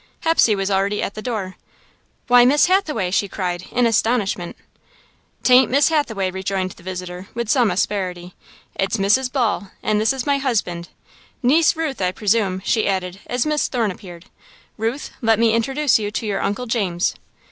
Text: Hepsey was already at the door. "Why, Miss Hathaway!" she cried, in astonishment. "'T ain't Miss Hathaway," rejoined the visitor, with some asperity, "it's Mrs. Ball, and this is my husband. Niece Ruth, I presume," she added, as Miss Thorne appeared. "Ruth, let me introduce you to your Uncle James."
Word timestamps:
Hepsey 0.21 0.55
was 0.55 0.71
already 0.71 1.03
at 1.03 1.13
the 1.13 1.21
door. 1.21 1.57
"Why, 2.25 2.43
Miss 2.43 2.65
Hathaway!" 2.65 3.11
she 3.11 3.27
cried, 3.27 3.65
in 3.71 3.85
astonishment. 3.85 4.57
"'T 5.43 5.53
ain't 5.53 5.69
Miss 5.69 5.89
Hathaway," 5.89 6.31
rejoined 6.31 6.71
the 6.71 6.81
visitor, 6.81 7.27
with 7.35 7.49
some 7.49 7.69
asperity, 7.69 8.33
"it's 8.73 8.97
Mrs. 8.97 9.31
Ball, 9.31 9.69
and 9.83 10.01
this 10.01 10.11
is 10.11 10.25
my 10.25 10.39
husband. 10.39 10.89
Niece 11.43 11.75
Ruth, 11.75 12.01
I 12.01 12.11
presume," 12.13 12.63
she 12.65 12.87
added, 12.87 13.19
as 13.27 13.45
Miss 13.45 13.67
Thorne 13.67 13.91
appeared. 13.91 14.25
"Ruth, 14.75 15.11
let 15.21 15.37
me 15.37 15.53
introduce 15.53 15.99
you 15.99 16.09
to 16.09 16.25
your 16.25 16.41
Uncle 16.41 16.65
James." 16.65 17.13